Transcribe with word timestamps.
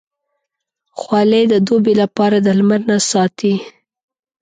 خولۍ 0.99 1.43
د 1.49 1.55
دوبې 1.67 1.93
لپاره 2.01 2.37
د 2.41 2.47
لمر 2.57 2.81
نه 2.89 2.97
ساتي. 3.09 3.53